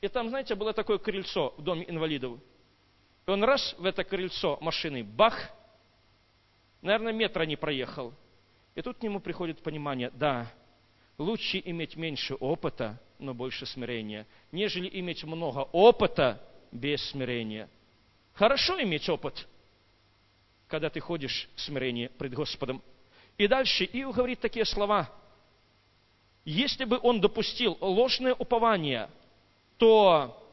[0.00, 2.38] и там, знаете, было такое крыльцо в доме инвалидов–
[3.26, 5.50] и он раз в это крыльцо машины, бах,
[6.82, 8.12] наверное, метра не проехал.
[8.74, 10.50] И тут к нему приходит понимание, да,
[11.16, 17.68] лучше иметь меньше опыта, но больше смирения, нежели иметь много опыта без смирения.
[18.34, 19.46] Хорошо иметь опыт,
[20.66, 22.82] когда ты ходишь в смирении пред Господом.
[23.38, 25.10] И дальше Иов говорит такие слова.
[26.44, 29.08] Если бы он допустил ложное упование,
[29.78, 30.43] то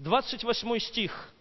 [0.00, 1.32] 28 стих.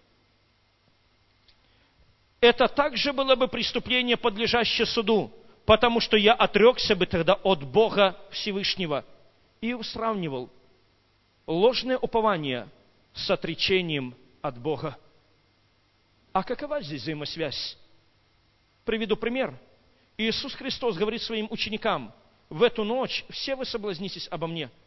[2.42, 5.32] Это также было бы преступление, подлежащее суду,
[5.66, 9.06] потому что я отрекся бы тогда от Бога Всевышнего.
[9.62, 10.50] И сравнивал
[11.48, 12.68] ложное упование
[13.14, 14.98] с отречением от Бога.
[16.32, 17.78] А какова здесь взаимосвязь?
[18.86, 19.58] Приведу пример.
[20.18, 22.14] Иисус Христос говорит своим ученикам,
[22.50, 24.70] в эту ночь все вы соблазнитесь обо мне–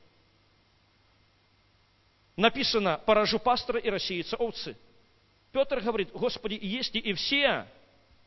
[2.36, 4.76] написано, поражу пастора и рассеются овцы.
[5.52, 7.66] Петр говорит, Господи, если и все,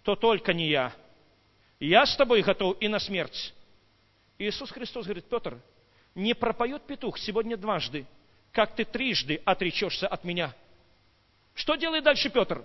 [0.04, 0.94] то только не я.
[1.80, 3.54] Я с тобой готов и на смерть.
[4.38, 5.60] Иисус Христос говорит, Петр,
[6.14, 8.06] не пропоет петух сегодня дважды,
[8.52, 10.54] как ты трижды отречешься от меня.
[11.54, 12.64] Что делает дальше Петр?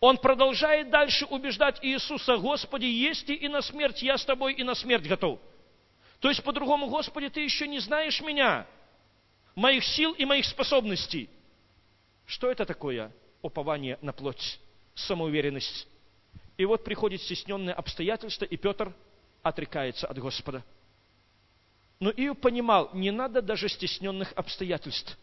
[0.00, 4.74] Он продолжает дальше убеждать Иисуса, Господи, есть и на смерть, я с тобой и на
[4.74, 5.38] смерть готов.
[6.20, 8.66] То есть, по-другому, Господи, ты еще не знаешь меня,
[9.54, 11.28] моих сил и моих способностей.
[12.26, 13.12] Что это такое?
[13.42, 14.58] Упование на плоть,
[14.94, 15.86] самоуверенность.
[16.56, 18.92] И вот приходит стесненное обстоятельство, и Петр
[19.42, 20.64] отрекается от Господа.
[22.00, 25.18] Но Иов понимал, не надо даже стесненных обстоятельств.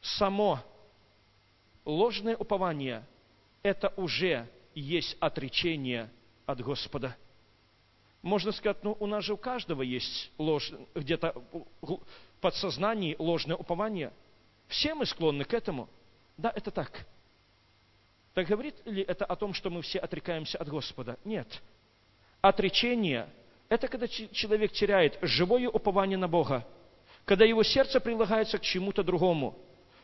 [0.00, 0.60] Само
[1.84, 3.04] ложное упование–
[3.62, 6.10] это уже есть отречение
[6.46, 7.16] от Господа.
[8.22, 11.42] Можно сказать, ну у нас же у каждого есть ложь, где-то
[12.44, 14.12] подсознании ложное упование.
[14.68, 15.88] Все мы склонны к этому.
[16.36, 17.06] Да, это так.
[18.34, 21.18] Так говорит ли это о том, что мы все отрекаемся от Господа?
[21.24, 21.48] Нет.
[22.42, 23.30] Отречение–
[23.70, 26.66] это когда человек теряет живое упование на Бога,
[27.24, 29.58] когда его сердце прилагается к чему-то другому,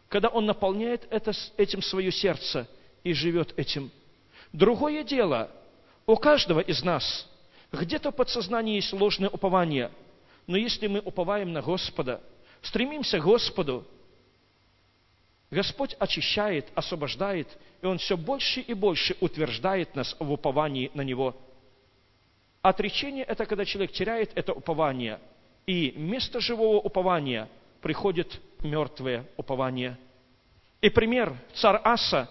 [0.09, 2.67] когда он наполняет это, этим свое сердце
[3.05, 3.91] и живет этим.
[4.55, 5.51] Другое дело,
[6.07, 7.29] у каждого из нас
[7.71, 9.91] где-то в подсознании есть ложное упование–
[10.51, 12.21] но если мы уповаем на Господа,
[12.63, 13.87] стремимся к Господу,
[15.51, 17.49] Господь очищает, освобождает,
[17.83, 21.37] и Он все больше и больше утверждает нас в уповании на Него.
[22.63, 25.19] Отречение– это когда человек теряет это упование,
[25.67, 27.49] и вместо живого упования
[27.81, 29.99] приходит мертвое упование.
[30.81, 32.31] И пример, царь Аса,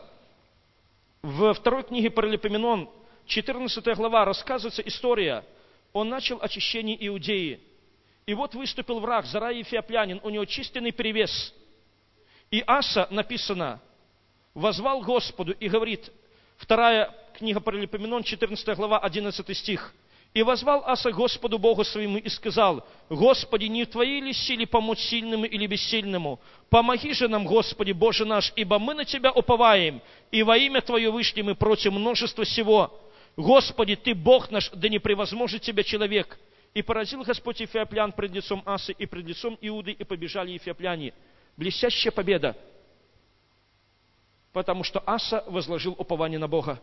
[1.21, 2.89] в второй книге Паралипоменон,
[3.25, 5.43] 14 глава, рассказывается история,
[5.91, 7.59] он начал очищение Иудеи–
[8.29, 11.51] и вот выступил враг, Зарай Ефиоплянин, у него численный перевес.
[12.51, 13.81] И Аса, написано,
[14.53, 16.11] возвал Господу и говорит,
[16.57, 19.95] вторая книга Паралипоменон, 14 глава, 11 стих,
[20.35, 24.99] И возвал Аса Господу Богу своему и сказал, Господи, не в Твоей ли силе помочь
[24.99, 26.39] сильному или бессильному?
[26.69, 31.09] Помоги же нам, Господи, Боже наш, ибо мы на Тебя уповаем, и во имя Твое
[31.09, 32.95] вышли мы против множества всего.
[33.35, 36.37] Господи, Ты Бог наш, да не превозможет Тебя человек.
[36.73, 41.13] И поразил Господь Ефиоплян пред лицом Асы и пред лицом Иуды, и побежали Ефиопляне.
[41.57, 42.55] Блестящая победа,
[44.53, 46.79] потому что Аса возложил упование на Бога.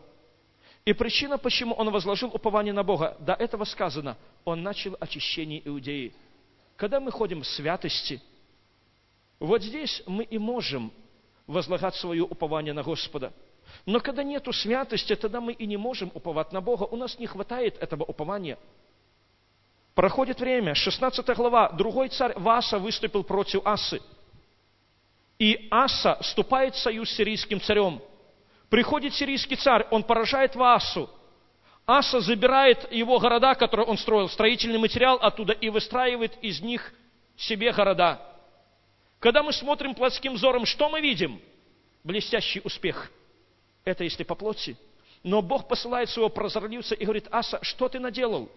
[0.84, 6.12] И причина, почему он возложил упование на Бога, до этого сказано, он начал очищение Иудеи.
[6.76, 8.20] Когда мы ходим в святости,
[9.40, 10.92] вот здесь мы и можем
[11.46, 13.32] возлагать свое упование на Господа.
[13.84, 16.84] Но когда нету святости, тогда мы и не можем уповать на Бога.
[16.84, 18.58] У нас не хватает этого упования.
[19.96, 24.00] Проходит время, 16 глава, другой царь Васа выступил против Асы.
[25.40, 28.00] И Аса вступает в союз с сирийским царем–
[28.68, 31.08] Приходит сирийский царь, он поражает Ваасу.
[31.86, 36.92] Аса забирает его города, которые он строил, строительный материал оттуда, и выстраивает из них
[37.36, 38.20] себе города.
[39.20, 41.40] Когда мы смотрим плотским взором, что мы видим?
[42.02, 43.10] Блестящий успех.
[43.84, 44.76] Это если по плоти.
[45.22, 48.50] Но Бог посылает своего прозорливца и говорит, Аса, что ты наделал?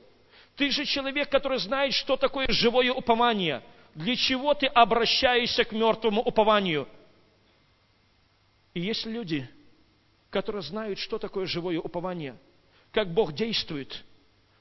[0.59, 3.63] Ты же человек, который знает, что такое живое упование.
[3.95, 6.85] Для чего ты обращаешься к мертвому упованию?
[8.73, 9.49] И есть люди,
[10.29, 12.35] которые знают, что такое живое упование,
[12.91, 14.03] как Бог действует.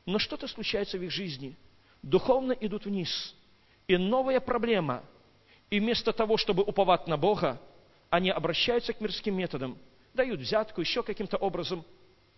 [0.07, 1.57] Но что-то случается в их жизни.
[2.03, 3.35] Духовно идут вниз.
[3.89, 5.03] И новая проблема.
[5.69, 7.61] И вместо того, чтобы уповать на Бога,
[8.09, 9.77] они обращаются к мирским методам,
[10.15, 11.85] дают взятку еще каким-то образом,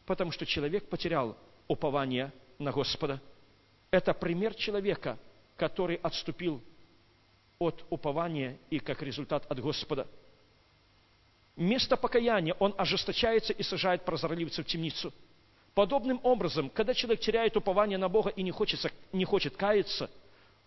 [0.06, 1.36] потому что человек потерял
[1.68, 3.20] упование на Господа.
[3.90, 5.18] Это пример человека,
[5.56, 6.62] который отступил
[7.58, 10.06] от упования и как результат от Господа–
[11.60, 15.12] Вместо покаяния он ожесточается и сажает прозорливца в темницу.
[15.74, 20.10] Подобным образом, когда человек теряет упование на Бога и не, хочется, не хочет каяться,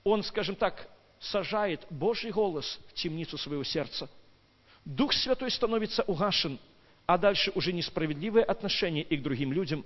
[0.03, 0.88] он, скажем так,
[1.19, 4.07] сажает Божий голос в темницу своего сердца.
[4.86, 6.59] Дух Святой становится угашен,
[7.07, 9.84] а дальше уже несправедливое отношение и к другим людям.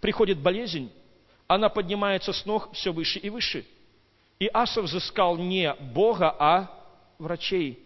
[0.00, 0.92] Приходит болезнь,
[1.46, 3.64] она поднимается с ног все выше и выше.
[4.38, 6.70] И Аса взыскал не Бога, а
[7.18, 7.82] врачей,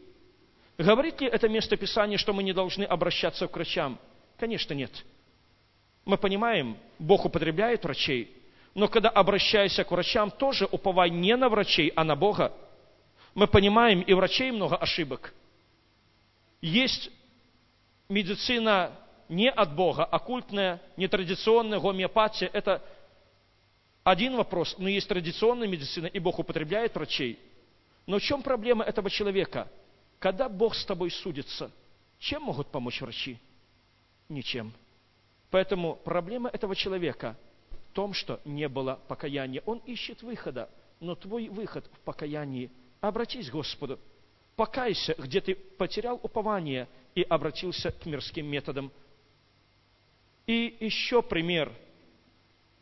[0.78, 3.98] Говорит ли это место Писания, что мы не должны обращаться к врачам?
[4.38, 4.90] Конечно, нет.
[6.04, 8.30] Мы понимаем, Бог употребляет врачей,
[8.74, 12.52] но когда обращаешься к врачам, тоже уповай не на врачей, а на Бога.
[13.34, 15.32] Мы понимаем, и врачей много ошибок.
[16.60, 17.10] Есть
[18.08, 18.92] медицина
[19.28, 22.50] не от Бога, оккультная, нетрадиционная гомеопатия.
[22.52, 22.82] Это
[24.06, 27.38] один вопрос, но есть традиционная медицина, и Бог употребляет врачей.
[28.06, 29.68] Но в чем проблема этого человека–
[30.18, 31.70] когда Бог с тобой судится,
[32.18, 33.38] чем могут помочь врачи?
[34.28, 34.72] Ничем.
[35.50, 37.36] Поэтому проблема этого человека
[37.70, 39.62] в том, что не было покаяния.
[39.66, 40.68] Он ищет выхода,
[41.00, 42.70] но твой выход в покаянии.
[43.00, 43.98] Обратись к Господу.
[44.56, 48.90] Покайся, где ты потерял упование и обратился к мирским методам.
[50.46, 51.72] И еще пример.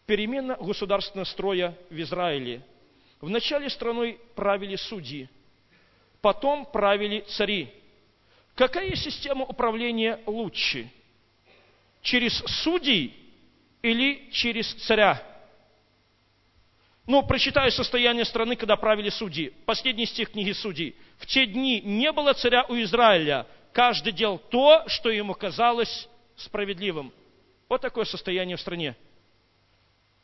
[0.07, 2.63] Перемена государственного строя в Израиле.
[3.21, 5.29] В начале страной правили судьи–
[6.25, 7.69] потом правили цари.
[8.55, 10.91] Какая система управления лучше?
[12.01, 12.33] Через
[12.63, 13.15] судей
[13.83, 15.23] или через царя?
[17.07, 19.53] Ну, прочитаю состояние страны, когда правили судьи.
[19.67, 20.97] Последний стих книги судей.
[21.19, 23.47] В те дни не было царя у Израиля.
[23.75, 27.13] Каждый делал то, что ему казалось справедливым.
[27.69, 28.97] Вот такое состояние в стране.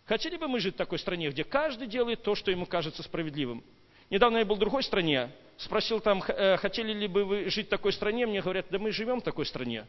[0.05, 3.63] Хотели бы мы жить в такой стране, где каждый делает то, что ему кажется справедливым?
[4.11, 7.71] Недавно я был в другой стране, спросил там, э, хотели ли бы вы жить в
[7.71, 9.87] такой стране, мне говорят, да мы живем в такой стране.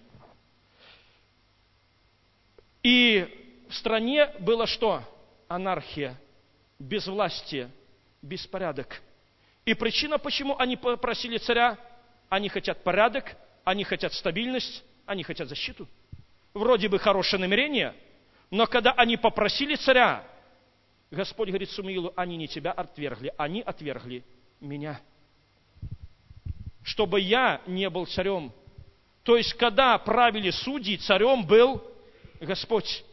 [2.84, 5.02] И в стране было что?
[5.48, 6.20] Анархия,
[6.78, 7.70] безвластие,
[8.22, 9.02] беспорядок.
[9.66, 11.78] И причина, почему они попросили царя,
[12.30, 15.88] они хотят порядок, они хотят стабильность, они хотят защиту.
[16.54, 17.94] Вроде бы хорошее намерение,
[18.52, 20.28] но когда они попросили царя,
[21.10, 24.24] Господь говорит Сумаилу, они не тебя отвергли, они отвергли
[24.60, 25.00] меня.
[26.84, 28.52] Чтобы я не был царем.
[29.24, 31.82] То есть, когда правили судьи, царем был
[32.42, 33.06] Господь.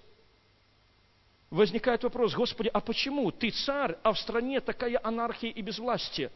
[1.50, 6.32] Возникает вопрос, Господи, а почему ты царь, а в стране такая анархия и безвластие?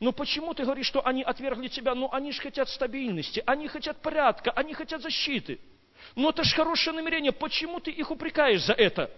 [0.00, 1.94] Ну почему ты говоришь, что они отвергли тебя?
[1.94, 5.58] Ну они же хотят стабильности, они хотят порядка, они хотят защиты.
[6.14, 9.10] Ну это же хорошее намерение, почему ты их упрекаешь за это?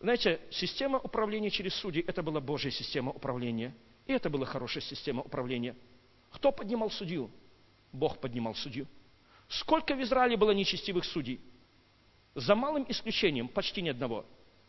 [0.00, 3.74] Знаете, система управления через судей– это была Божья система управления.
[4.06, 5.74] И это была хорошая система управления.
[6.30, 7.30] Кто поднимал судью?
[7.92, 8.86] Бог поднимал судью.
[9.48, 11.40] Сколько в Израиле было нечестивых судей?
[12.34, 14.26] За малым исключением, почти ни одного.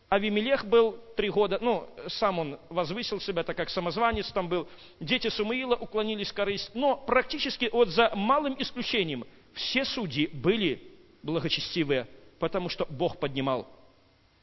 [0.08, 4.66] Авимелех был три года, ну, сам он возвысил себя, так как самозванец там был.
[5.00, 6.70] Дети Сумаила уклонились корысть.
[6.74, 10.82] Но практически вот за малым исключением все судьи были
[11.22, 12.06] благочестивые,
[12.38, 13.68] потому что Бог поднимал.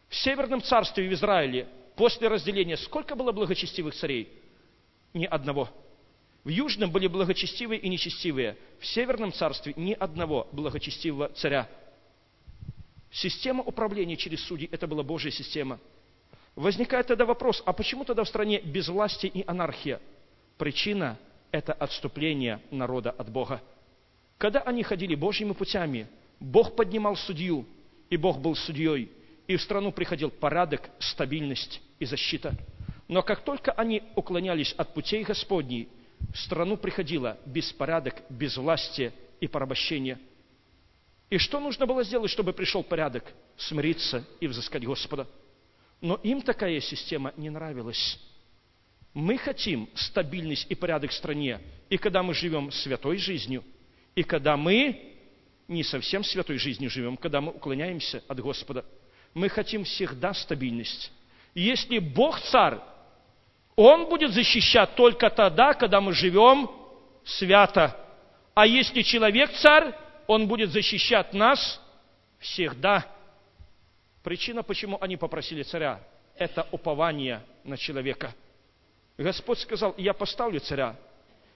[0.09, 4.29] В Северном царстве в Израиле после разделения сколько было благочестивых царей?
[5.13, 5.69] Ни одного.
[6.43, 8.57] В Южном были благочестивые и нечестивые.
[8.79, 11.67] В Северном царстве ни одного благочестивого царя.
[13.11, 15.79] Система управления через судей– это была Божья система.
[16.55, 19.99] Возникает тогда вопрос, а почему тогда в стране безвластие и анархия?
[20.57, 21.17] Причина–
[21.51, 23.61] это отступление народа от Бога.
[24.37, 26.07] Когда они ходили Божьими путями,
[26.39, 27.65] Бог поднимал судью,
[28.09, 29.11] и Бог был судьей,
[29.47, 32.55] и в страну приходил порядок, стабильность и защита.
[33.07, 35.87] Но как только они уклонялись от путей Господней,
[36.33, 40.19] в страну приходило беспорядок, безвластие и порабощение–
[41.29, 43.23] и что нужно было сделать, чтобы пришел порядок?
[43.57, 45.27] Смириться и взыскать Господа.
[46.01, 48.19] Но им такая система не нравилась.
[49.13, 53.63] Мы хотим стабильность и порядок в стране, и когда мы живем святой жизнью,
[54.15, 55.15] и когда мы
[55.67, 58.85] не совсем святой жизнью живем, когда мы уклоняемся от Господа.
[59.33, 61.11] Мы хотим всегда стабильность.
[61.53, 62.77] Если Бог царь,
[63.75, 66.69] Он будет защищать только тогда, когда мы живем
[67.23, 67.97] свято.
[68.53, 69.93] А если человек царь,
[70.27, 71.81] он будет защищать нас
[72.39, 73.05] всегда.
[74.23, 75.99] Причина, почему они попросили царя,
[76.37, 78.33] это упование на человека.
[79.17, 80.95] Господь сказал, я поставлю царя.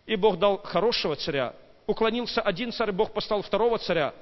[0.05, 1.53] И Бог дал хорошего царя.
[1.90, 4.14] Уклонился один царь, Бог поставил второго царя.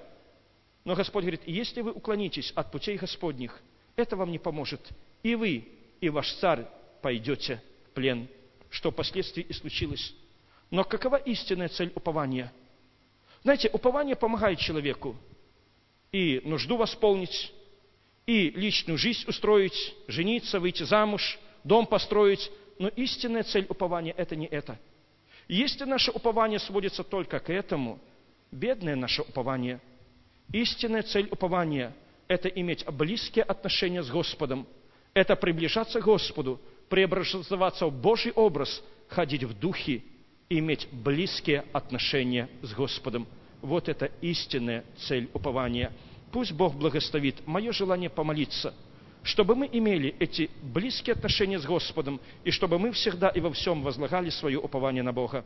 [0.85, 3.61] Но Господь говорит, если вы уклонитесь от путей Господних,
[3.97, 4.87] это вам не поможет.
[5.21, 5.67] И вы,
[5.99, 6.65] и ваш царь
[7.01, 8.29] пойдете в плен,
[8.69, 10.15] что впоследствии и случилось.
[10.71, 12.53] Но какова истинная цель упования–
[13.43, 15.15] знаете, упование помогает человеку
[16.11, 17.53] и нужду восполнить,
[18.25, 22.51] и личную жизнь устроить, жениться, выйти замуж, дом построить.
[22.79, 24.77] Но истинная цель упования– это не это.
[25.47, 27.99] Если наше упование сводится только к этому,
[28.51, 29.79] бедное наше упование,
[30.51, 31.95] истинная цель упования–
[32.27, 34.67] это иметь близкие отношения с Господом,
[35.13, 40.03] это приближаться к Господу, преобразоваться в Божий образ, ходить в духе,
[40.49, 43.25] иметь близкие отношения с Господом.
[43.61, 45.91] Вот это истинная цель упования.
[46.31, 48.73] Пусть Бог благословит мое желание помолиться,
[49.23, 53.83] чтобы мы имели эти близкие отношения с Господом, и чтобы мы всегда и во всем
[53.83, 55.43] возлагали свое упование на Бога.